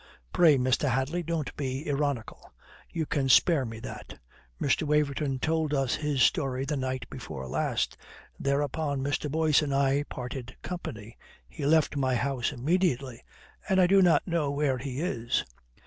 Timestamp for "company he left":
10.63-11.97